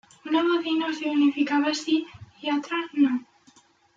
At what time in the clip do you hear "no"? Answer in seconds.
2.93-3.23